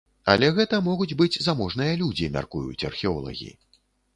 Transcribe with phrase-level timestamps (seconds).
[0.31, 3.51] Але гэта могуць быць заможныя людзі, мяркуюць археолагі.